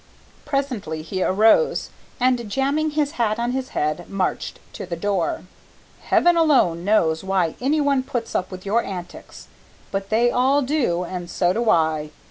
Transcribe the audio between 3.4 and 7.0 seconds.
his head, marched to the door. "Heaven alone